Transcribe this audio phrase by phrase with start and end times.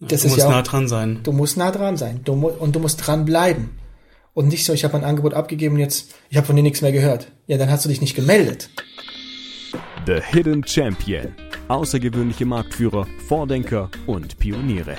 [0.00, 1.20] Das du ist musst ja auch, nah dran sein.
[1.22, 2.20] Du musst nah dran sein.
[2.24, 3.78] Du mu und du musst dran bleiben.
[4.32, 6.80] Und nicht so, ich habe ein Angebot abgegeben und jetzt, ich habe von dir nichts
[6.80, 7.30] mehr gehört.
[7.46, 8.70] Ja, dann hast du dich nicht gemeldet.
[10.06, 11.34] The Hidden Champion.
[11.68, 14.96] Außergewöhnliche Marktführer, Vordenker und Pioniere.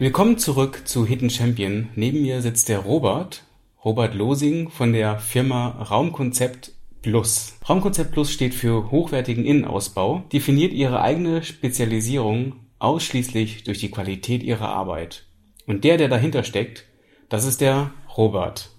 [0.00, 1.88] Willkommen zurück zu Hidden Champion.
[1.94, 3.44] Neben mir sitzt der Robert,
[3.84, 6.72] Robert Losing von der Firma Raumkonzept
[7.02, 7.52] Plus.
[7.68, 14.68] Raumkonzept Plus steht für hochwertigen Innenausbau, definiert ihre eigene Spezialisierung ausschließlich durch die Qualität ihrer
[14.68, 15.26] Arbeit.
[15.66, 16.86] Und der, der dahinter steckt,
[17.28, 18.70] das ist der Robert.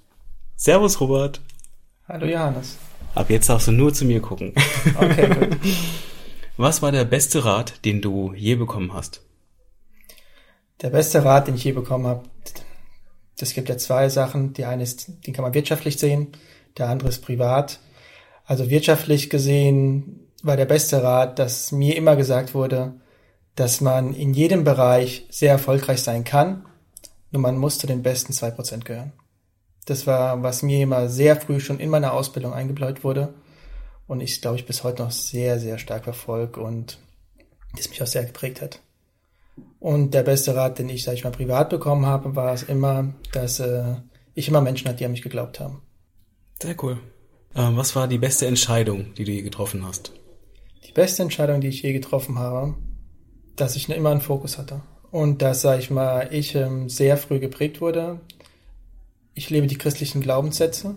[0.58, 1.40] Servus, Robert.
[2.08, 2.78] Hallo Johannes.
[3.16, 4.54] Ab jetzt darfst du nur zu mir gucken.
[5.00, 5.58] Okay, gut.
[6.58, 9.22] Was war der beste Rat, den du je bekommen hast?
[10.82, 12.24] Der beste Rat, den ich je bekommen habe,
[13.38, 14.54] das gibt ja zwei Sachen.
[14.54, 16.28] Die eine ist, den kann man wirtschaftlich sehen,
[16.78, 17.80] der andere ist privat.
[18.46, 22.94] Also wirtschaftlich gesehen war der beste Rat, dass mir immer gesagt wurde,
[23.56, 26.66] dass man in jedem Bereich sehr erfolgreich sein kann,
[27.32, 29.14] nur man muss zu den besten zwei Prozent gehören.
[29.86, 33.34] Das war, was mir immer sehr früh schon in meiner Ausbildung eingebläut wurde
[34.08, 37.00] und ich glaube ich bis heute noch sehr, sehr stark verfolge und
[37.76, 38.80] das mich auch sehr geprägt hat.
[39.80, 43.14] Und der beste Rat, den ich, sag ich mal, privat bekommen habe, war es immer,
[43.32, 43.96] dass äh,
[44.34, 45.82] ich immer Menschen hatte, die an mich geglaubt haben.
[46.62, 47.00] Sehr cool.
[47.56, 50.14] Ähm, was war die beste Entscheidung, die du je getroffen hast?
[50.88, 52.76] Die beste Entscheidung, die ich je getroffen habe,
[53.56, 54.82] dass ich immer einen Fokus hatte.
[55.12, 58.22] Und dass, sag ich mal, ich ähm, sehr früh geprägt wurde.
[59.34, 60.96] Ich lebe die christlichen Glaubenssätze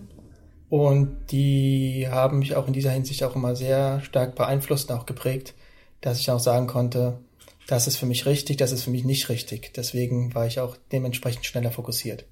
[0.68, 5.06] und die haben mich auch in dieser Hinsicht auch immer sehr stark beeinflusst und auch
[5.06, 5.54] geprägt,
[6.00, 7.18] dass ich auch sagen konnte,
[7.66, 9.72] das ist für mich richtig, das ist für mich nicht richtig.
[9.74, 12.24] Deswegen war ich auch dementsprechend schneller fokussiert.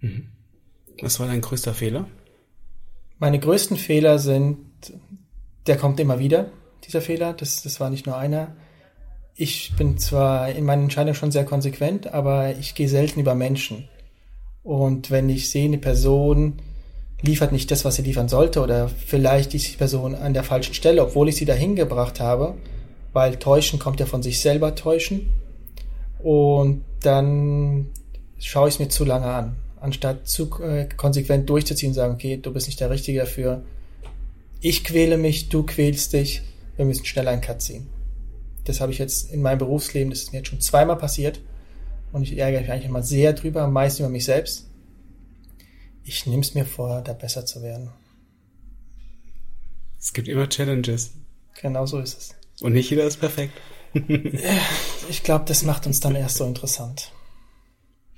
[0.00, 0.28] Mhm.
[1.00, 2.08] Was war dein größter Fehler?
[3.18, 4.58] Meine größten Fehler sind,
[5.66, 6.50] der kommt immer wieder,
[6.84, 7.32] dieser Fehler.
[7.32, 8.56] Das, das war nicht nur einer.
[9.36, 13.88] Ich bin zwar in meinen Entscheidungen schon sehr konsequent, aber ich gehe selten über Menschen.
[14.62, 16.60] Und wenn ich sehe, eine Person
[17.20, 20.74] liefert nicht das, was sie liefern sollte, oder vielleicht ist die Person an der falschen
[20.74, 22.54] Stelle, obwohl ich sie dahin gebracht habe,
[23.12, 25.32] weil täuschen kommt ja von sich selber täuschen.
[26.22, 27.86] Und dann
[28.38, 32.36] schaue ich es mir zu lange an, anstatt zu äh, konsequent durchzuziehen und sagen, okay,
[32.36, 33.62] du bist nicht der Richtige dafür.
[34.60, 36.42] Ich quäle mich, du quälst dich,
[36.76, 37.93] wir müssen schnell einen Cut ziehen.
[38.64, 41.40] Das habe ich jetzt in meinem Berufsleben, das ist mir jetzt schon zweimal passiert
[42.12, 44.68] und ich ärgere mich eigentlich immer sehr drüber, am meisten über mich selbst.
[46.04, 47.90] Ich nehme es mir vor, da besser zu werden.
[49.98, 51.12] Es gibt immer Challenges.
[51.60, 52.62] Genau so ist es.
[52.62, 53.54] Und nicht jeder ist perfekt.
[55.08, 57.10] ich glaube, das macht uns dann erst so interessant.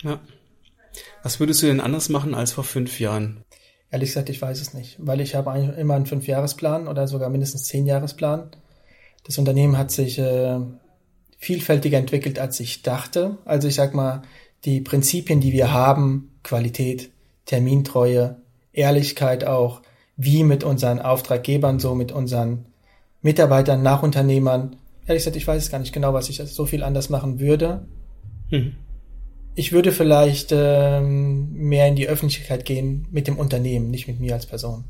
[0.02, 0.20] Ja.
[1.22, 3.44] Was würdest du denn anders machen als vor fünf Jahren?
[3.90, 7.30] Ehrlich gesagt, ich weiß es nicht, weil ich habe eigentlich immer einen Fünfjahresplan oder sogar
[7.30, 8.50] mindestens Zehnjahresplan.
[9.26, 10.60] Das Unternehmen hat sich äh,
[11.36, 13.38] vielfältiger entwickelt, als ich dachte.
[13.44, 14.22] Also ich sag mal,
[14.64, 17.10] die Prinzipien, die wir haben, Qualität,
[17.44, 18.36] Termintreue,
[18.72, 19.82] Ehrlichkeit auch,
[20.16, 22.66] wie mit unseren Auftraggebern, so mit unseren
[23.20, 24.76] Mitarbeitern, Nachunternehmern.
[25.06, 27.86] Ehrlich gesagt, ich weiß es gar nicht genau, was ich so viel anders machen würde.
[28.50, 28.74] Mhm.
[29.56, 34.34] Ich würde vielleicht ähm, mehr in die Öffentlichkeit gehen mit dem Unternehmen, nicht mit mir
[34.34, 34.84] als Person.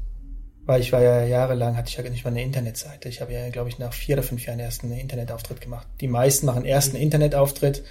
[0.67, 3.09] Weil ich war ja jahrelang, hatte ich ja nicht mal eine Internetseite.
[3.09, 5.87] Ich habe ja, glaube ich, nach vier oder fünf Jahren erst einen Internetauftritt gemacht.
[6.01, 7.85] Die meisten machen erst einen Internetauftritt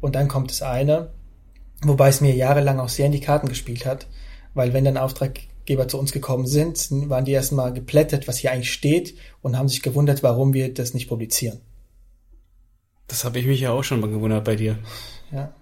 [0.00, 1.10] und dann kommt das eine.
[1.82, 4.06] Wobei es mir jahrelang auch sehr in die Karten gespielt hat.
[4.54, 8.72] Weil wenn dann Auftraggeber zu uns gekommen sind, waren die erstmal geplättet, was hier eigentlich
[8.72, 11.60] steht und haben sich gewundert, warum wir das nicht publizieren.
[13.08, 14.78] Das habe ich mich ja auch schon mal gewundert bei dir.
[15.32, 15.52] Ja.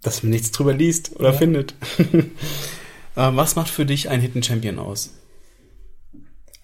[0.00, 1.36] Dass man nichts drüber liest oder Ja.
[1.38, 1.74] findet.
[3.16, 5.10] Ähm, Was macht für dich ein Hidden Champion aus?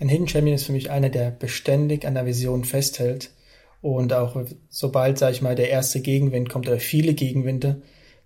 [0.01, 3.31] Ein Hidden Champion ist für mich einer, der beständig an der Vision festhält
[3.83, 4.35] und auch
[4.71, 7.83] sobald, sag ich mal, der erste Gegenwind kommt oder viele Gegenwinde,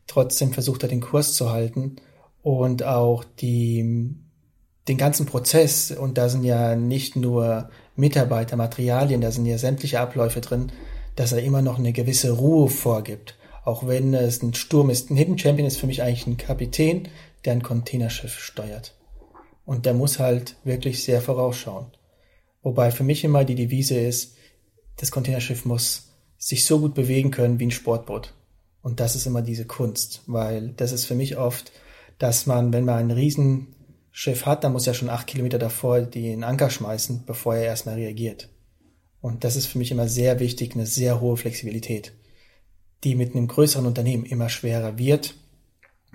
[0.06, 1.96] trotzdem versucht er den Kurs zu halten
[2.42, 4.14] und auch die,
[4.86, 9.98] den ganzen Prozess, und da sind ja nicht nur Mitarbeiter, Materialien, da sind ja sämtliche
[9.98, 10.70] Abläufe drin,
[11.16, 13.36] dass er immer noch eine gewisse Ruhe vorgibt.
[13.64, 15.10] Auch wenn es ein Sturm ist.
[15.10, 17.08] Ein Hidden Champion ist für mich eigentlich ein Kapitän,
[17.44, 18.94] der ein Containerschiff steuert.
[19.64, 21.86] Und der muss halt wirklich sehr vorausschauen.
[22.62, 24.36] Wobei für mich immer die Devise ist,
[24.96, 28.34] das Containerschiff muss sich so gut bewegen können wie ein Sportboot.
[28.82, 31.72] Und das ist immer diese Kunst, weil das ist für mich oft,
[32.18, 36.44] dass man, wenn man ein Riesenschiff hat, dann muss er schon acht Kilometer davor den
[36.44, 38.50] Anker schmeißen, bevor er erstmal reagiert.
[39.20, 42.12] Und das ist für mich immer sehr wichtig, eine sehr hohe Flexibilität,
[43.04, 45.34] die mit einem größeren Unternehmen immer schwerer wird.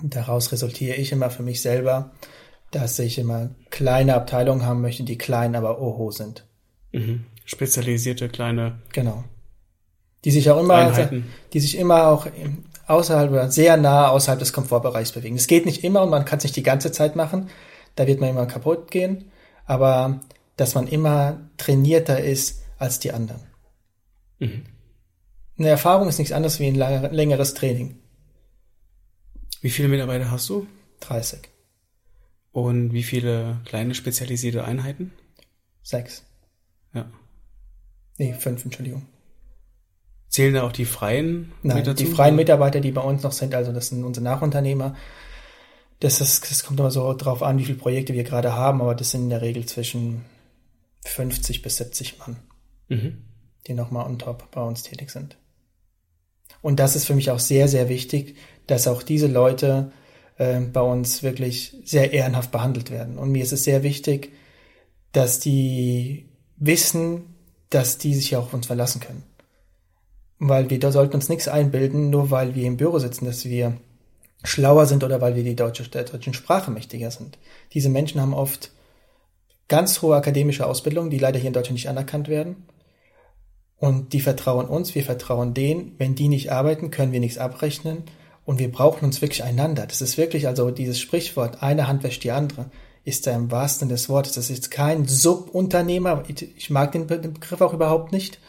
[0.03, 2.11] Daraus resultiere ich immer für mich selber,
[2.71, 6.45] dass ich immer kleine Abteilungen haben möchte, die klein, aber oho sind.
[6.91, 7.25] Mhm.
[7.45, 8.79] Spezialisierte kleine.
[8.93, 9.23] Genau.
[10.25, 11.27] Die sich auch immer, Einheiten.
[11.53, 12.27] die sich immer auch
[12.87, 15.35] außerhalb oder sehr nah außerhalb des Komfortbereichs bewegen.
[15.35, 17.49] Es geht nicht immer und man kann es nicht die ganze Zeit machen.
[17.95, 19.31] Da wird man immer kaputt gehen.
[19.65, 20.19] Aber
[20.57, 23.41] dass man immer trainierter ist als die anderen.
[24.39, 24.65] Mhm.
[25.57, 27.99] Eine Erfahrung ist nichts anderes wie ein längeres Training.
[29.61, 30.67] Wie viele Mitarbeiter hast du?
[31.01, 31.39] 30.
[32.51, 35.11] Und wie viele kleine spezialisierte Einheiten?
[35.83, 36.23] Sechs.
[36.93, 37.09] Ja.
[38.17, 39.05] Nee, fünf, Entschuldigung.
[40.29, 42.03] Zählen da auch die freien Nein, mit dazu?
[42.03, 44.95] die freien Mitarbeiter, die bei uns noch sind, also das sind unsere Nachunternehmer.
[45.99, 48.95] Das, ist, das kommt immer so drauf an, wie viele Projekte wir gerade haben, aber
[48.95, 50.23] das sind in der Regel zwischen
[51.05, 52.37] 50 bis 70 Mann,
[52.89, 53.23] Mhm.
[53.67, 55.37] die nochmal on top bei uns tätig sind.
[56.61, 58.35] Und das ist für mich auch sehr, sehr wichtig,
[58.67, 59.91] dass auch diese Leute
[60.39, 63.19] äh, bei uns wirklich sehr ehrenhaft behandelt werden.
[63.19, 64.31] Und mir ist es sehr wichtig,
[65.11, 67.35] dass die wissen,
[67.69, 69.23] dass die sich ja auch auf uns verlassen können.
[70.39, 73.77] Weil wir da sollten uns nichts einbilden, nur weil wir im Büro sitzen, dass wir
[74.43, 77.37] schlauer sind oder weil wir die deutsche, der deutschen Sprache mächtiger sind.
[77.73, 78.71] Diese Menschen haben oft
[79.67, 82.63] ganz hohe akademische Ausbildung, die leider hier in Deutschland nicht anerkannt werden.
[83.75, 85.95] Und die vertrauen uns, wir vertrauen denen.
[85.97, 88.03] Wenn die nicht arbeiten, können wir nichts abrechnen.
[88.49, 89.85] Und wir brauchen uns wirklich einander.
[89.85, 92.71] Das ist wirklich, also dieses Sprichwort, eine Hand wäscht die andere,
[93.05, 94.31] ist da im wahrsten Sinne des Wortes.
[94.31, 96.23] Das ist kein Subunternehmer.
[96.27, 98.39] Ich, mag den, Be- den Begriff auch überhaupt nicht.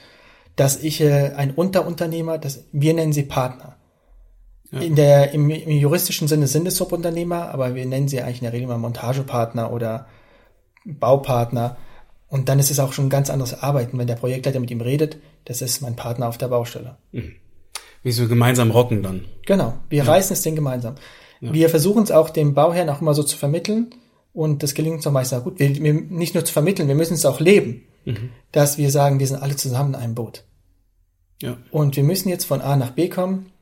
[0.57, 3.77] Dass ich äh, ein Unterunternehmer, das, wir nennen sie Partner.
[4.71, 4.81] Ja.
[4.81, 8.45] In der, im, Im juristischen Sinne sind es Subunternehmer, aber wir nennen sie eigentlich in
[8.45, 10.07] der Regel mal Montagepartner oder
[10.87, 11.77] Baupartner.
[12.27, 14.81] Und dann ist es auch schon ein ganz anderes Arbeiten, wenn der Projektleiter mit ihm
[14.81, 15.19] redet.
[15.45, 16.97] Das ist mein Partner auf der Baustelle.
[18.03, 19.27] Wie so gemeinsam rocken dann.
[19.47, 20.95] Genau, wir reißen das Ding gemeinsam.
[21.41, 23.95] Wir versuchen es auch dem Bauherrn auch immer so zu vermitteln.
[24.33, 25.59] Und das gelingt uns auch meistens auch gut.
[25.59, 27.87] Wir, wir, nicht nur zu vermitteln, wir müssen es auch leben.
[28.53, 30.45] Dass wir sagen, wir sind alle zusammen in einem Boot.
[31.43, 31.57] Ja.
[31.71, 33.53] Und wir müssen jetzt von A nach B kommen.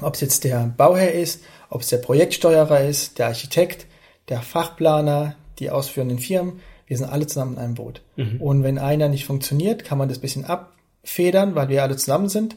[0.00, 3.86] Ob es jetzt der Bauherr ist, ob es der Projektsteuerer ist, der Architekt,
[4.28, 6.60] der Fachplaner, die ausführenden Firmen.
[6.86, 8.02] Wir sind alle zusammen in einem Boot.
[8.40, 12.56] Und wenn einer nicht funktioniert, kann man das bisschen abfedern, weil wir alle zusammen sind.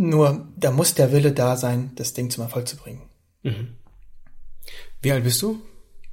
[0.00, 3.02] Nur da muss der Wille da sein, das Ding zum Erfolg zu bringen.
[5.02, 5.60] Wie alt bist du?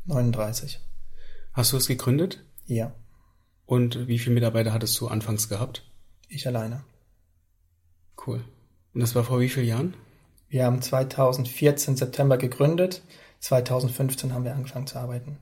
[0.06, 0.80] 39.
[1.54, 2.44] Hast du es gegründet?
[2.66, 2.96] Ja,
[3.68, 5.84] Und wie viele Mitarbeiter hattest du anfangs gehabt?
[6.30, 6.84] ich alleine.
[8.26, 8.44] Cool.
[8.96, 9.94] Und das war vor wie vielen Jahren?
[10.50, 13.04] Wir haben 2014 September gegründet.
[13.42, 15.38] 2015 haben wir angefangen zu arbeiten.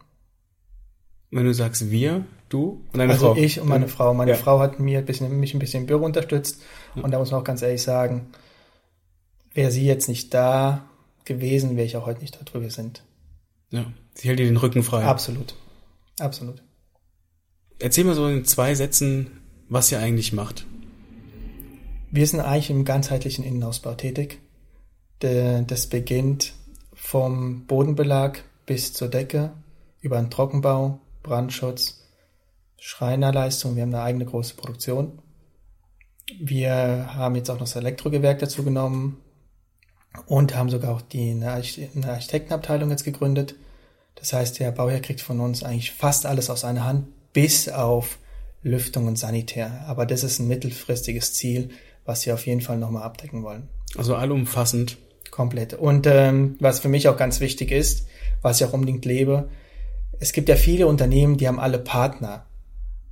[1.35, 3.41] Wenn du sagst wir, du und deine also Frau.
[3.41, 3.91] ich und meine Ja.
[3.91, 4.13] Frau.
[4.13, 4.37] Meine Ja.
[4.37, 6.61] Frau hat mir ein bisschen, mich ein bisschen im Büro unterstützt.
[6.95, 8.27] Und da muss man auch ganz ehrlich sagen,
[9.53, 10.85] wäre sie jetzt nicht da
[11.25, 13.03] gewesen, wäre ich auch heute nicht dort, wo wir sind.
[13.71, 13.85] Ja.
[14.13, 15.03] Sie hält dir den Rücken frei.
[15.05, 15.55] Absolut.
[16.19, 16.61] Absolut.
[17.79, 19.31] Erzähl mal so in zwei Sätzen,
[19.69, 20.65] was ihr eigentlich macht.
[22.11, 24.39] Wir sind eigentlich im ganzheitlichen Innenausbau tätig.
[25.19, 26.53] Das beginnt
[26.93, 29.51] vom Bodenbelag bis zur Decke,
[30.01, 32.05] über den Trockenbau, Brandschutz,
[32.77, 33.75] Schreinerleistung.
[33.75, 35.19] Wir haben eine eigene große Produktion.
[36.39, 39.17] Wir haben jetzt auch noch das Elektrogewerk dazu genommen
[40.27, 43.55] und haben sogar auch die eine Arch- eine Architektenabteilung jetzt gegründet.
[44.15, 48.19] Das heißt, der Bauherr kriegt von uns eigentlich fast alles aus einer Hand, bis auf
[48.61, 49.83] Lüftung und Sanitär.
[49.87, 51.69] Aber das ist ein mittelfristiges Ziel,
[52.05, 53.67] was wir auf jeden Fall nochmal abdecken wollen.
[53.97, 54.97] Also allumfassend.
[55.31, 55.73] Komplett.
[55.73, 58.07] Und ähm, was für mich auch ganz wichtig ist,
[58.43, 59.49] was ich auch unbedingt lebe,
[60.19, 62.45] es gibt ja viele Unternehmen, die haben alle Partner.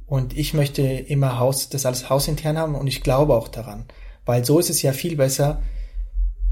[0.05, 3.85] Und ich möchte immer Haus, das alles hausintern haben und ich glaube auch daran.
[4.25, 5.61] Weil so ist es ja viel besser.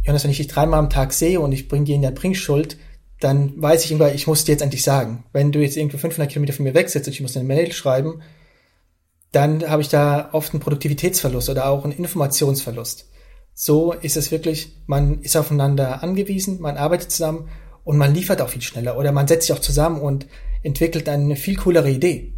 [0.03, 2.77] Jonas, wenn ich dich dreimal am Tag sehe und ich bringe dir in der Bringschuld,
[3.19, 5.25] dann weiß ich immer, ich muss dir jetzt endlich sagen.
[5.33, 8.21] Wenn du jetzt irgendwie 500 Kilometer von mir weg und ich muss eine Mail schreiben,
[9.31, 13.09] dann habe ich da oft einen Produktivitätsverlust oder auch einen Informationsverlust.
[13.53, 17.49] So ist es wirklich, man ist aufeinander angewiesen, man arbeitet zusammen
[17.83, 20.27] und man liefert auch viel schneller oder man setzt sich auch zusammen und
[20.63, 22.33] entwickelt eine viel coolere Idee.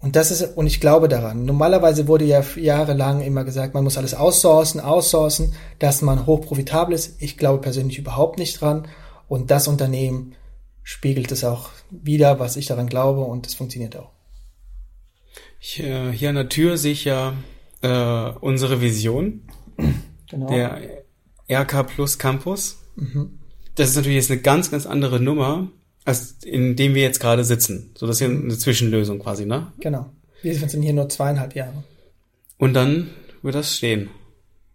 [0.00, 1.44] Und das ist, und ich glaube daran.
[1.44, 7.22] Normalerweise wurde ja jahrelang immer gesagt, man muss alles outsourcen, outsourcen, dass man hochprofitabel ist.
[7.22, 8.88] Ich glaube persönlich überhaupt nicht dran.
[9.28, 10.34] Und das Unternehmen
[10.82, 14.10] spiegelt es auch wieder, was ich daran glaube, und es funktioniert auch.
[15.60, 17.34] Ich, äh, hier an der Tür sehe ich ja
[17.82, 19.42] äh, unsere Vision,
[20.28, 20.48] Genau.
[20.48, 21.04] der
[21.48, 22.78] RK Plus Campus.
[23.74, 25.68] Das ist natürlich jetzt eine ganz, ganz andere Nummer,
[26.04, 27.92] als in dem wir jetzt gerade sitzen.
[27.96, 29.72] So, das ist ja eine Zwischenlösung quasi, ne?
[29.80, 30.10] Genau.
[30.42, 31.84] Wir sind hier nur zweieinhalb Jahre.
[32.58, 33.10] Und dann
[33.42, 34.10] wird das stehen.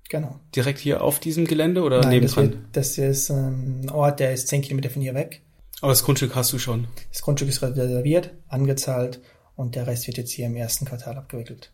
[0.09, 0.39] Genau.
[0.55, 2.51] Direkt hier auf diesem Gelände oder Nein, das, nebendran?
[2.51, 5.41] wird, das ist ähm, ein Ort, der ist zehn Kilometer von hier weg.
[5.81, 6.87] Aber das Grundstück hast du schon.
[7.11, 9.19] Das Grundstück ist reserviert, angezahlt
[9.55, 11.71] und der Rest wird jetzt hier im ersten Quartal abgewickelt.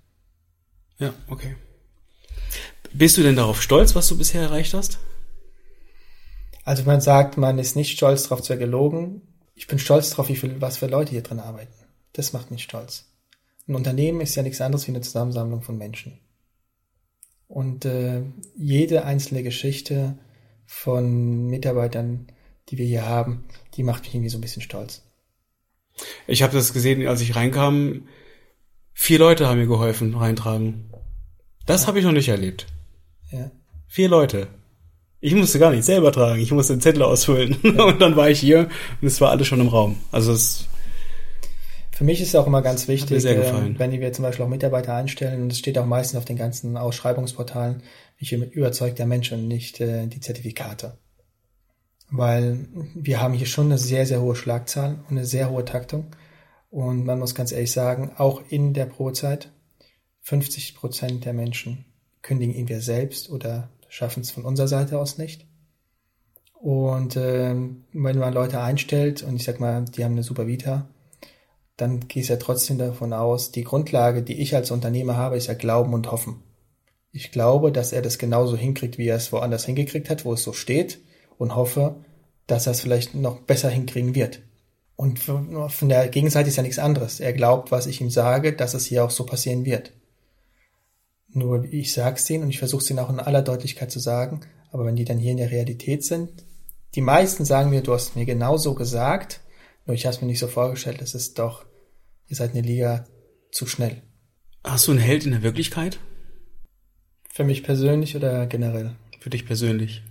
[0.98, 1.56] Ja, okay.
[2.92, 5.00] Bist du denn darauf stolz, was du bisher erreicht hast?
[6.64, 9.22] Also man sagt, man ist nicht stolz darauf zu gelogen.
[9.56, 11.74] Ich bin stolz darauf, wie viel, was für Leute hier drin arbeiten.
[12.14, 13.06] Das macht mich stolz.
[13.68, 16.20] Ein Unternehmen ist ja nichts anderes wie eine Zusammensammlung von Menschen.
[17.48, 18.24] Und äh,
[18.56, 20.18] jede einzelne Geschichte
[20.66, 22.28] von Mitarbeitern,
[22.70, 25.04] die wir hier haben, die macht mich irgendwie so ein bisschen stolz.
[26.28, 28.08] Ich habe das gesehen, als ich reinkam.
[28.94, 30.92] Vier Leute haben mir geholfen, reintragen.
[31.66, 31.88] Das ja.
[31.88, 32.68] habe ich noch nicht erlebt.
[33.32, 33.52] Ja.
[33.88, 34.48] Vier Leute.
[35.26, 36.42] Ich musste gar nicht selber tragen.
[36.42, 37.56] Ich musste den Zettel ausfüllen.
[37.64, 37.86] Ja.
[37.86, 38.68] Und dann war ich hier
[39.02, 39.96] und es war alles schon im Raum.
[40.12, 40.68] Also es
[41.92, 44.96] für mich ist es auch immer ganz wichtig, äh, wenn wir zum Beispiel auch Mitarbeiter
[44.96, 47.84] einstellen, und es steht auch meistens auf den ganzen Ausschreibungsportalen,
[48.18, 50.98] ich bin überzeugt der Mensch und nicht äh, die Zertifikate.
[52.12, 56.08] Weil wir haben hier schon eine sehr, sehr hohe Schlagzahl und eine sehr hohe Taktung.
[56.70, 59.52] Und man muss ganz ehrlich sagen, auch in der Probezeit,
[60.24, 61.86] 50 Prozent der Menschen
[62.22, 65.46] kündigen wir selbst oder schaffen es von unserer Seite aus nicht.
[66.54, 70.88] Und äh, wenn man Leute einstellt und ich sag mal, die haben eine super Vita,
[71.78, 75.46] dann gehst du ja trotzdem davon aus, die Grundlage, die ich als Unternehmer habe, ist
[75.46, 76.42] ja Glauben und Hoffen.
[77.12, 80.42] Ich glaube, dass er das genauso hinkriegt, wie er es woanders hingekriegt hat, wo es
[80.42, 81.00] so steht,
[81.38, 81.98] und hoffe,
[82.48, 84.42] dass er es vielleicht noch besser hinkriegen wird.
[84.96, 87.20] Und von der Gegenseite ist ja nichts anderes.
[87.20, 89.92] Er glaubt, was ich ihm sage, dass es hier auch so passieren wird.
[91.34, 94.42] Nur ich sag's denen und ich versuche es ihnen auch in aller Deutlichkeit zu sagen,
[94.72, 96.46] aber wenn die dann hier in der Realität sind,
[96.96, 99.42] die meisten sagen mir, du hast mir genau so gesagt,
[99.86, 101.66] nur ich habe es mir nicht so vorgestellt, es ist doch,
[102.28, 103.06] ihr seid eine Liga
[103.52, 104.02] zu schnell.
[104.64, 106.00] Hast du einen Held in der Wirklichkeit?
[107.30, 108.96] Für mich persönlich oder generell?
[109.20, 110.04] Für dich persönlich.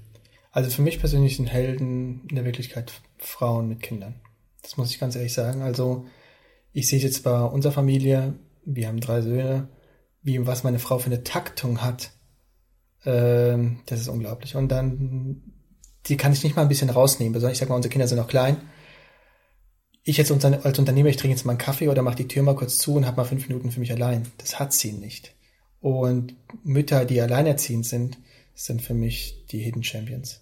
[0.50, 4.16] Also für mich persönlich sind Helden in der Wirklichkeit Frauen mit Kindern.
[4.60, 5.62] Das muss ich ganz ehrlich sagen.
[5.62, 6.06] Also
[6.72, 9.68] ich sehe jetzt bei unserer Familie, wir haben drei Söhne,
[10.22, 12.10] wie was meine Frau für eine Taktung hat.
[13.04, 14.56] Ähm, das ist unglaublich.
[14.56, 15.42] Und dann,
[16.06, 17.32] die kann ich nicht mal ein bisschen rausnehmen.
[17.32, 18.58] Besonders, ich sag mal, unsere Kinder sind noch klein
[20.04, 22.56] ich jetzt als Unternehmer, ich trinke jetzt mal einen Kaffee oder mache die Tür mal
[22.56, 24.26] kurz zu und habe mal fünf Minuten für mich allein.
[24.38, 25.34] Das hat sie nicht.
[25.80, 28.18] Und Mütter, die alleinerziehend sind,
[28.54, 30.40] sind für mich die Hidden Champions.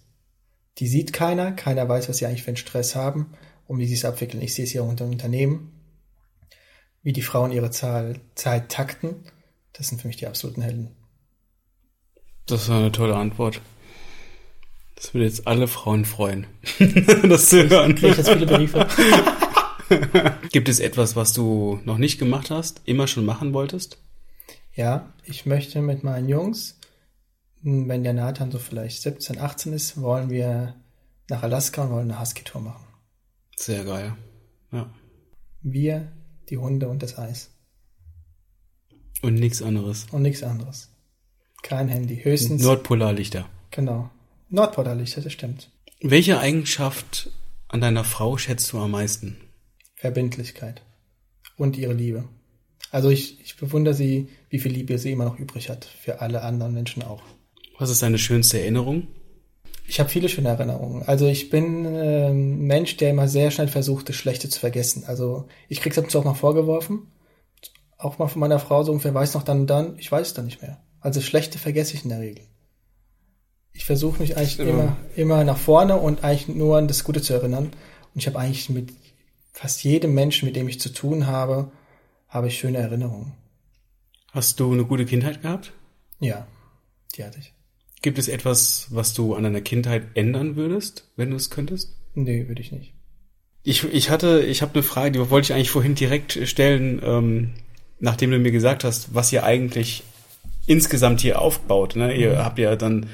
[0.77, 3.33] Die sieht keiner, keiner weiß, was sie eigentlich für einen Stress haben
[3.67, 4.41] und wie sie es abwickeln.
[4.41, 5.71] Ich sehe es hier unter Unternehmen,
[7.03, 9.23] wie die Frauen ihre Zahl, Zeit takten.
[9.73, 10.95] Das sind für mich die absoluten Helden.
[12.45, 13.61] Das war eine tolle Antwort.
[14.95, 16.45] Das würde jetzt alle Frauen freuen,
[17.23, 17.97] das zu hören.
[17.97, 18.87] Ich, ich jetzt viele Briefe.
[20.51, 23.97] Gibt es etwas, was du noch nicht gemacht hast, immer schon machen wolltest?
[24.75, 26.77] Ja, ich möchte mit meinen Jungs,
[27.63, 30.75] wenn der Nathan so vielleicht 17, 18 ist, wollen wir
[31.29, 32.85] nach Alaska und wollen eine Husky-Tour machen.
[33.55, 34.15] Sehr geil.
[34.71, 34.93] Ja.
[35.61, 36.11] Wir,
[36.49, 37.51] die Hunde und das Eis.
[39.21, 40.07] Und nichts anderes.
[40.11, 40.89] Und nichts anderes.
[41.61, 42.17] Kein Handy.
[42.17, 42.63] Höchstens.
[42.63, 43.47] Nordpolarlichter.
[43.69, 44.09] Genau.
[44.49, 45.69] Nordpolarlichter, das stimmt.
[46.01, 47.29] Welche Eigenschaft
[47.67, 49.37] an deiner Frau schätzt du am meisten?
[49.95, 50.81] Verbindlichkeit
[51.57, 52.27] und ihre Liebe.
[52.89, 56.41] Also ich, ich bewundere sie, wie viel Liebe sie immer noch übrig hat, für alle
[56.41, 57.21] anderen Menschen auch.
[57.79, 59.07] Was ist deine schönste Erinnerung?
[59.87, 61.03] Ich habe viele schöne Erinnerungen.
[61.03, 65.03] Also ich bin äh, ein Mensch, der immer sehr schnell versucht, das Schlechte zu vergessen.
[65.05, 67.07] Also ich krieg's ab und zu auch mal vorgeworfen,
[68.01, 70.33] auch mal von meiner Frau so ungefähr, weiß noch dann und dann, ich weiß es
[70.33, 70.81] dann nicht mehr.
[70.99, 72.45] Also Schlechte vergesse ich in der Regel.
[73.73, 74.65] Ich versuche mich eigentlich ja.
[74.65, 77.71] immer, immer nach vorne und eigentlich nur an das Gute zu erinnern.
[78.13, 78.93] Und ich habe eigentlich mit
[79.53, 81.71] fast jedem Menschen, mit dem ich zu tun habe,
[82.27, 83.33] habe ich schöne Erinnerungen.
[84.31, 85.73] Hast du eine gute Kindheit gehabt?
[86.19, 86.47] Ja,
[87.15, 87.53] die hatte ich.
[88.01, 91.95] Gibt es etwas, was du an deiner Kindheit ändern würdest, wenn du es könntest?
[92.15, 92.93] Nee, würde ich nicht.
[93.63, 97.53] Ich, ich hatte, ich habe eine Frage, die wollte ich eigentlich vorhin direkt stellen, ähm,
[98.01, 100.03] nachdem du mir gesagt hast, was ihr eigentlich
[100.65, 101.95] insgesamt hier aufbaut.
[101.95, 102.13] Ne?
[102.15, 102.37] Ihr mhm.
[102.37, 103.07] habt ja dann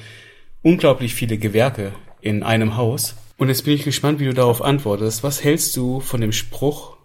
[0.63, 3.15] unglaublich viele Gewerke in einem Haus.
[3.37, 5.23] Und jetzt bin ich gespannt, wie du darauf antwortest.
[5.23, 6.97] Was hältst du von dem Spruch,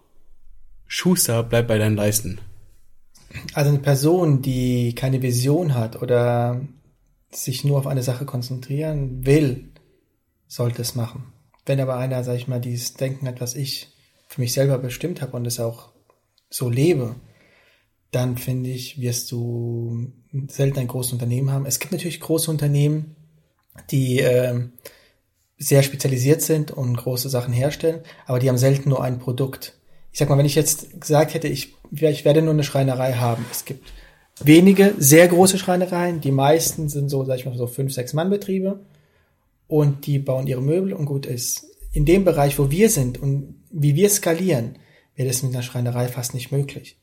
[0.87, 2.41] Schuster, bleib bei deinen Leisten?
[3.55, 6.61] Also eine Person, die keine Vision hat oder
[7.31, 9.71] sich nur auf eine Sache konzentrieren will,
[10.47, 11.33] sollte es machen.
[11.65, 13.89] Wenn aber einer, sag ich mal, dieses Denken hat, was ich
[14.29, 15.91] für mich selber bestimmt habe und es auch
[16.51, 17.15] so lebe,
[18.13, 20.13] dann finde ich, wirst du
[20.49, 21.67] selten ein großes Unternehmen haben.
[21.67, 23.17] Es gibt natürlich große Unternehmen,
[23.91, 24.69] die äh,
[25.59, 29.79] sehr spezialisiert sind und große Sachen herstellen, aber die haben selten nur ein Produkt.
[30.13, 33.47] Ich sag mal, wenn ich jetzt gesagt hätte, ich, ich werde nur eine Schreinerei haben,
[33.51, 33.91] es gibt
[34.45, 38.29] wenige sehr große Schreinereien, die meisten sind so, sag ich mal, so fünf, sechs Mann
[38.29, 38.81] Betriebe
[39.69, 41.67] und die bauen ihre Möbel und gut ist.
[41.93, 44.77] In dem Bereich, wo wir sind und wie wir skalieren,
[45.15, 46.99] wäre das mit einer Schreinerei fast nicht möglich.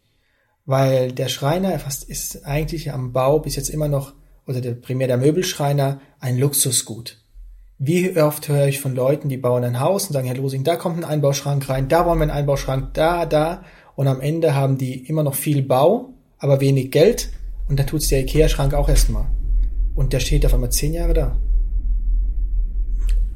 [0.70, 4.14] Weil der Schreiner ist eigentlich am Bau bis jetzt immer noch
[4.46, 7.18] oder der, primär der Möbelschreiner ein Luxusgut.
[7.80, 10.76] Wie oft höre ich von Leuten, die bauen ein Haus und sagen, Herr Losing, da
[10.76, 13.64] kommt ein Einbauschrank rein, da wollen wir einen Einbauschrank, da, da.
[13.96, 17.30] Und am Ende haben die immer noch viel Bau, aber wenig Geld.
[17.68, 19.26] Und dann tut's der Ikea-Schrank auch erstmal.
[19.96, 21.38] Und der steht auf einmal zehn Jahre da.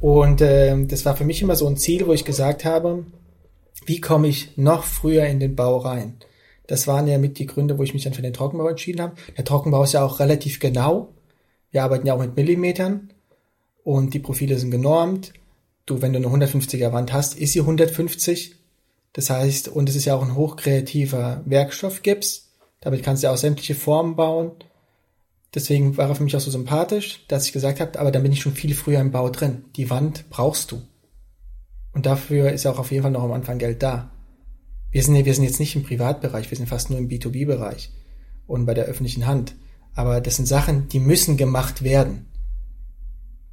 [0.00, 3.06] Und äh, das war für mich immer so ein Ziel, wo ich gesagt habe,
[3.86, 6.14] wie komme ich noch früher in den Bau rein?
[6.66, 9.16] Das waren ja mit die Gründe, wo ich mich dann für den Trockenbau entschieden habe.
[9.36, 11.12] Der Trockenbau ist ja auch relativ genau.
[11.70, 13.10] Wir arbeiten ja auch mit Millimetern
[13.82, 15.32] und die Profile sind genormt.
[15.86, 18.56] Du, wenn du eine 150er Wand hast, ist sie 150.
[19.12, 22.52] Das heißt, und es ist ja auch ein hochkreativer Werkstoffgips.
[22.80, 24.52] Damit kannst du ja auch sämtliche Formen bauen.
[25.54, 28.32] Deswegen war er für mich auch so sympathisch, dass ich gesagt habe, aber dann bin
[28.32, 29.66] ich schon viel früher im Bau drin.
[29.76, 30.82] Die Wand brauchst du.
[31.92, 34.10] Und dafür ist auch auf jeden Fall noch am Anfang Geld da.
[34.94, 37.90] Wir sind, wir sind jetzt nicht im Privatbereich, wir sind fast nur im B2B-Bereich
[38.46, 39.56] und bei der öffentlichen Hand.
[39.96, 42.26] Aber das sind Sachen, die müssen gemacht werden.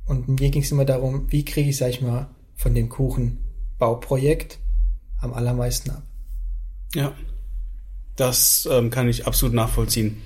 [0.06, 4.60] Und mir ging es immer darum, wie kriege ich, sag ich mal, von dem Kuchenbauprojekt
[5.20, 6.04] am allermeisten ab.
[6.94, 7.16] Ja,
[8.16, 10.22] das ähm, kann ich absolut nachvollziehen.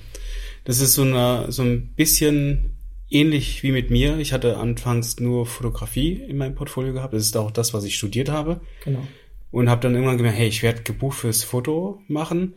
[0.65, 2.75] Das ist so, eine, so ein bisschen
[3.09, 4.17] ähnlich wie mit mir.
[4.17, 7.13] Ich hatte anfangs nur Fotografie in meinem Portfolio gehabt.
[7.13, 8.59] Das ist auch das, was ich studiert habe.
[8.83, 9.07] Genau.
[9.51, 12.55] Und habe dann irgendwann gemerkt, hey, ich werde gebucht fürs Foto machen.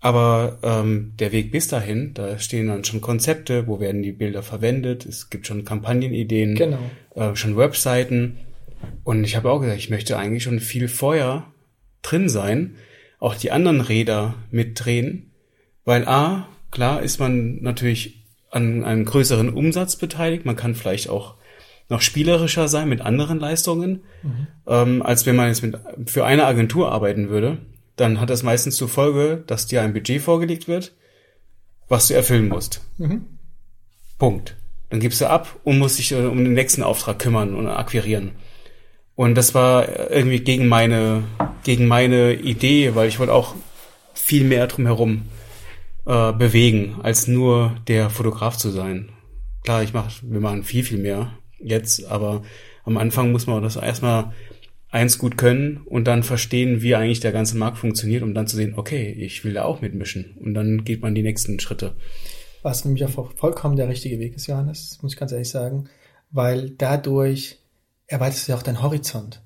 [0.00, 4.42] Aber ähm, der Weg bis dahin, da stehen dann schon Konzepte, wo werden die Bilder
[4.42, 6.78] verwendet, es gibt schon Kampagnenideen, genau.
[7.16, 8.38] äh, schon Webseiten.
[9.02, 11.52] Und ich habe auch gesagt, ich möchte eigentlich schon viel vorher
[12.02, 12.76] drin sein,
[13.18, 15.32] auch die anderen Räder mitdrehen,
[15.84, 21.34] weil A, klar ist man natürlich an einem größeren Umsatz beteiligt, man kann vielleicht auch
[21.88, 24.46] noch spielerischer sein mit anderen Leistungen, mhm.
[24.66, 25.76] ähm, als wenn man jetzt mit,
[26.06, 27.58] für eine Agentur arbeiten würde
[27.98, 30.92] dann hat das meistens zur Folge, dass dir ein Budget vorgelegt wird,
[31.88, 32.80] was du erfüllen musst.
[32.96, 33.26] Mhm.
[34.18, 34.56] Punkt.
[34.90, 38.32] Dann gibst du ab und musst dich äh, um den nächsten Auftrag kümmern und akquirieren.
[39.14, 41.24] Und das war irgendwie gegen meine,
[41.64, 43.54] gegen meine Idee, weil ich wollte auch
[44.14, 45.22] viel mehr drumherum
[46.06, 49.10] äh, bewegen, als nur der Fotograf zu sein.
[49.64, 52.42] Klar, ich mach, wir machen viel, viel mehr jetzt, aber
[52.84, 54.32] am Anfang muss man das erstmal
[54.90, 58.56] eins gut können und dann verstehen, wie eigentlich der ganze Markt funktioniert, um dann zu
[58.56, 60.36] sehen, okay, ich will da auch mitmischen.
[60.40, 61.94] Und dann geht man die nächsten Schritte.
[62.62, 65.88] Was für mich auch vollkommen der richtige Weg ist, Johannes, muss ich ganz ehrlich sagen,
[66.30, 67.58] weil dadurch
[68.06, 69.42] erweiterst du ja auch deinen Horizont.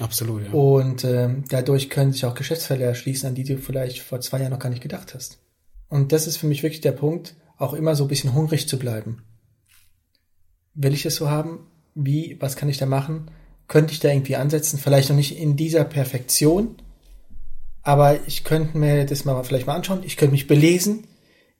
[0.00, 0.52] Absolut, ja.
[0.52, 4.50] Und ähm, dadurch können sich auch Geschäftsfälle erschließen, an die du vielleicht vor zwei Jahren
[4.50, 5.38] noch gar nicht gedacht hast.
[5.88, 8.78] Und das ist für mich wirklich der Punkt, auch immer so ein bisschen hungrig zu
[8.78, 9.22] bleiben.
[10.74, 11.66] Will ich es so haben?
[11.94, 12.36] Wie?
[12.40, 13.30] Was kann ich da machen?
[13.68, 14.78] könnte ich da irgendwie ansetzen.
[14.78, 16.76] Vielleicht noch nicht in dieser Perfektion,
[17.82, 20.02] aber ich könnte mir das mal vielleicht mal anschauen.
[20.04, 21.06] Ich könnte mich belesen.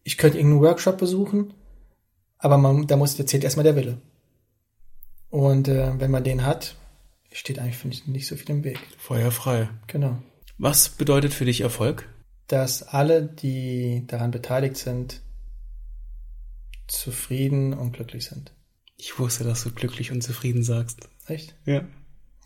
[0.03, 1.55] Ich könnte irgendeinen Workshop besuchen.
[2.39, 3.99] Aber man, da muss, da zählt erstmal der Wille.
[5.31, 6.77] Und äh, wenn man den hat,
[7.33, 8.79] steht eigentlich, finde ich, nicht so viel im Weg.
[8.99, 9.69] Feuer frei.
[9.87, 10.19] Genau.
[10.59, 12.09] Was bedeutet für dich Erfolg?
[12.47, 15.21] Dass alle, die daran beteiligt sind,
[16.87, 18.53] zufrieden und glücklich sind.
[18.97, 21.09] Ich wusste, dass du glücklich und zufrieden sagst.
[21.27, 21.55] Echt?
[21.65, 21.85] Ja.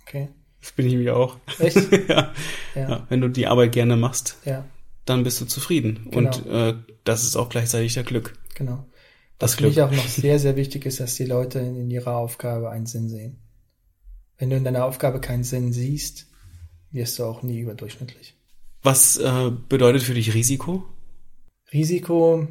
[0.03, 0.29] Okay.
[0.61, 1.37] Das bin ich nämlich auch.
[1.59, 1.77] Echt?
[2.09, 2.33] ja.
[2.75, 2.89] Ja.
[2.89, 3.07] ja.
[3.09, 4.65] Wenn du die Arbeit gerne machst, ja.
[5.05, 6.09] dann bist du zufrieden.
[6.11, 6.37] Genau.
[6.37, 8.35] Und äh, das ist auch gleichzeitig der Glück.
[8.55, 8.87] Genau.
[9.39, 9.75] Das Was Glück.
[9.75, 12.87] für mich auch noch sehr, sehr wichtig ist, dass die Leute in ihrer Aufgabe einen
[12.87, 13.39] Sinn sehen.
[14.37, 16.27] Wenn du in deiner Aufgabe keinen Sinn siehst,
[16.91, 18.37] wirst du auch nie überdurchschnittlich.
[18.83, 20.85] Was äh, bedeutet für dich Risiko?
[21.73, 22.47] Risiko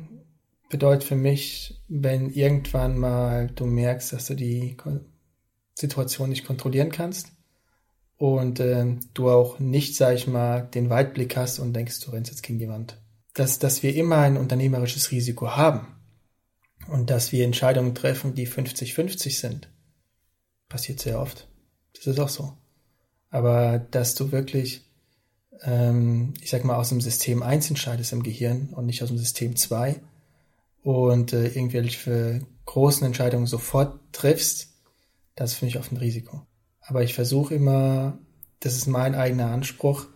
[0.70, 4.78] bedeutet für mich, wenn irgendwann mal du merkst, dass du die
[5.74, 7.32] Situation nicht kontrollieren kannst
[8.18, 12.32] und äh, du auch nicht, sag ich mal, den Weitblick hast und denkst, du rennst
[12.32, 12.98] jetzt gegen die Wand.
[13.34, 15.88] Dass, dass wir immer ein unternehmerisches Risiko haben
[16.88, 19.70] und dass wir Entscheidungen treffen, die 50-50 sind,
[20.68, 21.48] passiert sehr oft.
[21.96, 22.54] Das ist auch so.
[23.30, 24.86] Aber dass du wirklich,
[25.62, 29.18] ähm, ich sag mal, aus dem System 1 entscheidest im Gehirn und nicht aus dem
[29.18, 30.02] System 2
[30.84, 34.70] und äh, irgendwelche großen Entscheidungen sofort triffst,
[35.36, 36.46] das ist für mich oft ein Risiko.
[36.82, 38.18] Aber ich versuche immer,
[38.60, 40.08] das ist mein eigener Anspruch,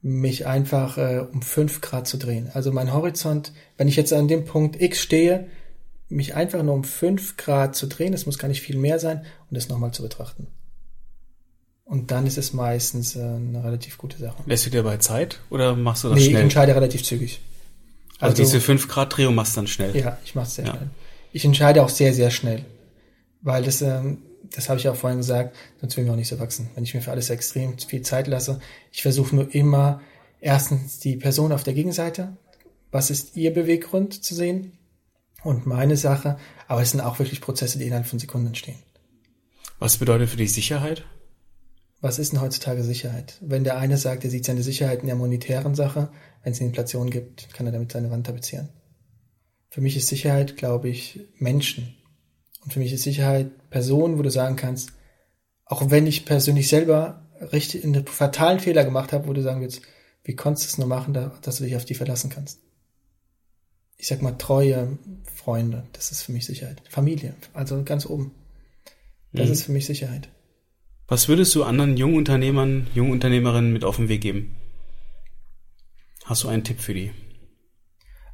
[0.00, 2.50] mich einfach äh, um fünf Grad zu drehen.
[2.52, 5.48] Also mein Horizont, wenn ich jetzt an dem Punkt X stehe,
[6.08, 9.18] mich einfach nur um fünf Grad zu drehen, es muss gar nicht viel mehr sein,
[9.50, 10.46] und das nochmal zu betrachten.
[11.84, 14.42] Und dann ist es meistens äh, eine relativ gute Sache.
[14.46, 16.36] Lässt du dir dabei Zeit oder machst du das nee, schnell?
[16.36, 17.40] ich entscheide relativ zügig.
[18.18, 19.96] Also, also diese fünf Grad Drehung machst du dann schnell?
[19.96, 20.72] Ja, ich mach's sehr ja.
[20.72, 20.90] schnell.
[21.32, 22.64] Ich entscheide auch sehr, sehr schnell.
[23.42, 24.18] Weil das, ähm,
[24.54, 26.70] das habe ich auch vorhin gesagt, sonst will wir auch nicht so wachsen.
[26.74, 28.60] Wenn ich mir für alles extrem viel Zeit lasse,
[28.92, 30.00] ich versuche nur immer
[30.40, 32.36] erstens die Person auf der Gegenseite,
[32.90, 34.78] was ist ihr Beweggrund zu sehen,
[35.42, 38.78] und meine Sache, aber es sind auch wirklich Prozesse, die innerhalb von Sekunden entstehen.
[39.78, 41.04] Was bedeutet für dich Sicherheit?
[42.00, 43.38] Was ist denn heutzutage Sicherheit?
[43.40, 46.10] Wenn der eine sagt, er sieht seine Sicherheit in der monetären Sache,
[46.42, 48.68] wenn es eine Inflation gibt, kann er damit seine Wand tapezieren.
[49.68, 51.96] Für mich ist Sicherheit, glaube ich, Menschen.
[52.62, 54.92] Und für mich ist Sicherheit Personen, wo du sagen kannst,
[55.64, 59.82] auch wenn ich persönlich selber richtig einen fatalen Fehler gemacht habe, wo du sagen willst,
[60.24, 62.60] wie konntest du es nur machen, dass du dich auf die verlassen kannst?
[63.96, 64.98] Ich sag mal, treue
[65.34, 66.82] Freunde, das ist für mich Sicherheit.
[66.88, 68.32] Familie, also ganz oben.
[69.32, 69.52] Das mhm.
[69.52, 70.28] ist für mich Sicherheit.
[71.10, 74.56] Was würdest du anderen Jungunternehmern, Jungunternehmerinnen mit auf den Weg geben?
[76.26, 77.12] Hast du einen Tipp für die?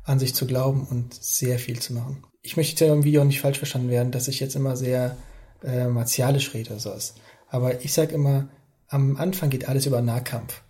[0.02, 2.24] An sich zu glauben und sehr viel zu machen.
[2.42, 5.16] Ich möchte ja im Video nicht falsch verstanden werden, dass ich jetzt immer sehr
[5.62, 7.14] äh, martialisch rede oder sowas.
[7.48, 8.48] Aber ich sage immer,
[8.88, 10.62] am Anfang geht alles über Nahkampf.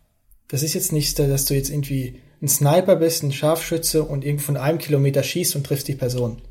[0.49, 4.45] Das ist jetzt nicht, dass du jetzt irgendwie ein Sniper bist, ein Scharfschütze und irgendwo
[4.45, 6.43] von einem Kilometer schießt und triffst die Person.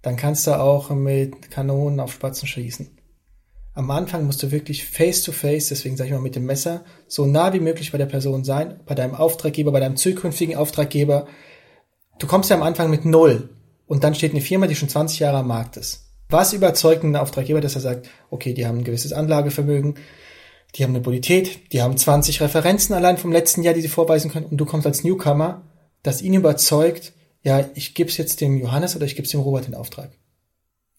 [0.00, 3.01] Dann kannst du auch mit Kanonen auf Spatzen schießen.
[3.74, 6.84] Am Anfang musst du wirklich face to face, deswegen sage ich mal mit dem Messer,
[7.06, 11.26] so nah wie möglich bei der Person sein, bei deinem Auftraggeber, bei deinem zukünftigen Auftraggeber.
[12.18, 13.48] Du kommst ja am Anfang mit null
[13.86, 16.06] und dann steht eine Firma, die schon 20 Jahre am Markt ist.
[16.28, 19.94] Was überzeugt einen Auftraggeber, dass er sagt, okay, die haben ein gewisses Anlagevermögen,
[20.74, 24.30] die haben eine Bonität, die haben 20 Referenzen allein vom letzten Jahr, die sie vorweisen
[24.30, 25.62] können und du kommst als Newcomer,
[26.02, 29.40] das ihn überzeugt, ja, ich gebe es jetzt dem Johannes oder ich gebe es dem
[29.40, 30.10] Robert in Auftrag.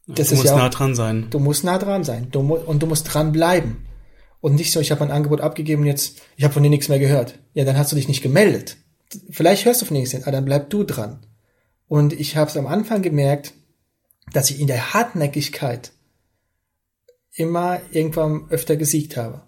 [0.07, 1.27] Das du musst ja auch, nah dran sein.
[1.29, 2.27] Du musst nah dran sein.
[2.31, 3.85] Du, und du musst dran bleiben.
[4.41, 6.89] Und nicht so, ich habe mein Angebot abgegeben und jetzt, ich habe von dir nichts
[6.89, 7.39] mehr gehört.
[7.53, 8.77] Ja, dann hast du dich nicht gemeldet.
[9.29, 11.25] Vielleicht hörst du von dir nichts, aber dann bleib du dran.
[11.87, 13.53] Und ich habe es am Anfang gemerkt,
[14.33, 15.93] dass ich in der Hartnäckigkeit
[17.35, 19.43] immer irgendwann öfter gesiegt habe.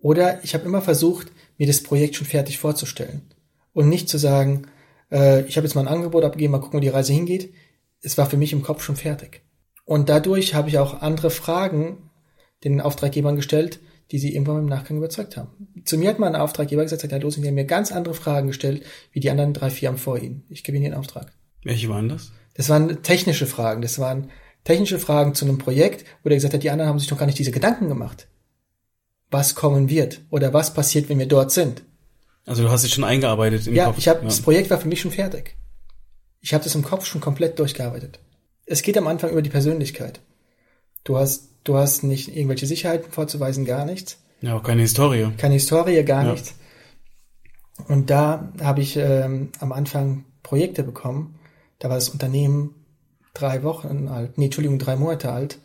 [0.00, 3.22] Oder ich habe immer versucht, mir das Projekt schon fertig vorzustellen.
[3.72, 4.68] Und nicht zu sagen,
[5.10, 7.52] äh, ich habe jetzt mal ein Angebot abgegeben, mal gucken, wo die Reise hingeht.
[8.00, 9.42] Es war für mich im Kopf schon fertig.
[9.92, 12.08] Und dadurch habe ich auch andere Fragen
[12.64, 13.78] den Auftraggebern gestellt,
[14.10, 15.50] die sie irgendwann im Nachgang überzeugt haben.
[15.84, 18.46] Zu mir hat mal ein Auftraggeber gesagt, Herr Dosing, die haben mir ganz andere Fragen
[18.46, 20.44] gestellt, wie die anderen drei, vier haben vor Ihnen.
[20.48, 21.30] Ich gebe Ihnen den Auftrag.
[21.62, 22.32] Welche waren das?
[22.54, 23.82] Das waren technische Fragen.
[23.82, 24.30] Das waren
[24.64, 27.26] technische Fragen zu einem Projekt, wo der gesagt hat, die anderen haben sich doch gar
[27.26, 28.28] nicht diese Gedanken gemacht.
[29.30, 31.82] Was kommen wird oder was passiert, wenn wir dort sind.
[32.46, 33.98] Also du hast dich schon eingearbeitet im ja, Kopf.
[33.98, 35.54] Ich hab, ja, das Projekt war für mich schon fertig.
[36.40, 38.20] Ich habe das im Kopf schon komplett durchgearbeitet
[38.72, 40.20] es geht am Anfang über die Persönlichkeit.
[41.04, 44.18] Du hast, du hast nicht irgendwelche Sicherheiten vorzuweisen, gar nichts.
[44.40, 45.28] Ja, auch keine Historie.
[45.36, 46.32] Keine Historie, gar ja.
[46.32, 46.54] nichts.
[47.88, 51.38] Und da habe ich ähm, am Anfang Projekte bekommen.
[51.78, 52.74] Da war das Unternehmen
[53.34, 55.58] drei Wochen alt, nee, Entschuldigung, drei Monate alt.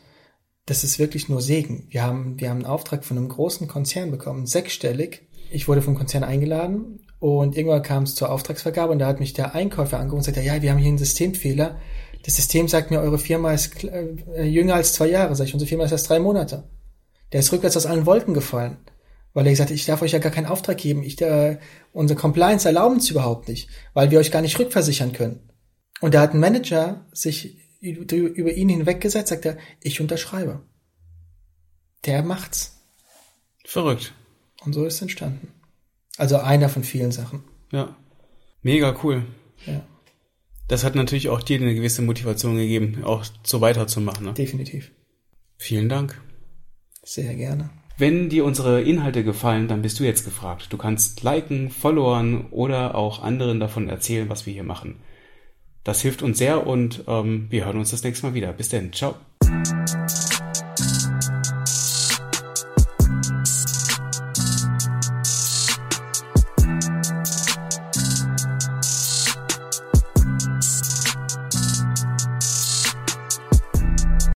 [0.65, 1.88] Das ist wirklich nur Segen.
[1.89, 5.22] Wir haben, wir haben einen Auftrag von einem großen Konzern bekommen, sechsstellig.
[5.50, 9.32] Ich wurde vom Konzern eingeladen und irgendwann kam es zur Auftragsvergabe und da hat mich
[9.32, 11.80] der Einkäufer angerufen und sagte, ja, wir haben hier einen Systemfehler
[12.23, 15.36] das System sagt mir, eure Firma ist äh, jünger als zwei Jahre.
[15.36, 16.69] Sag ich, unsere Firma ist erst drei Monate.
[17.32, 18.77] Der ist rückwärts aus allen Wolken gefallen.
[19.34, 21.03] Weil er gesagt hat, ich darf euch ja gar keinen Auftrag geben.
[21.03, 21.60] Ich, äh,
[21.93, 25.49] unsere Compliance erlauben es überhaupt nicht, weil wir euch gar nicht rückversichern können.
[26.01, 30.63] Und da hat ein Manager sich über ihn hinweggesetzt, sagt er, ich unterschreibe.
[32.06, 32.82] Der macht's.
[33.65, 34.13] Verrückt.
[34.65, 35.53] Und so ist es entstanden.
[36.17, 37.43] Also einer von vielen Sachen.
[37.71, 37.95] Ja.
[38.63, 39.25] Mega cool.
[39.65, 39.84] Ja
[40.67, 44.25] das hat natürlich auch dir eine gewisse Motivation gegeben, auch so weiterzumachen.
[44.25, 44.34] Ne?
[44.34, 44.91] Definitiv.
[45.58, 46.21] Vielen Dank.
[47.03, 47.69] Sehr gerne.
[47.97, 50.67] Wenn dir unsere Inhalte gefallen, dann bist du jetzt gefragt.
[50.69, 54.97] Du kannst liken, followern oder auch anderen davon erzählen, was wir hier machen.
[55.84, 58.53] Das hilft uns sehr und ähm, wir hören uns das nächste Mal wieder.
[58.53, 58.93] Bis dann.
[58.93, 59.15] Ciao.